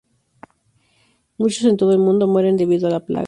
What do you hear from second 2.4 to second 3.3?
debido a la plaga.